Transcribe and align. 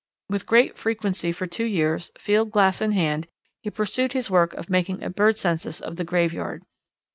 With 0.29 0.47
great 0.47 0.79
frequency 0.79 1.31
for 1.31 1.45
two 1.45 1.67
years, 1.67 2.09
field 2.17 2.49
glass 2.49 2.81
in 2.81 2.93
hand, 2.93 3.27
he 3.61 3.69
pursued 3.69 4.13
his 4.13 4.31
work 4.31 4.55
of 4.55 4.67
making 4.67 5.03
a 5.03 5.11
bird 5.11 5.37
census 5.37 5.79
of 5.79 5.95
the 5.95 6.03
graveyard. 6.03 6.63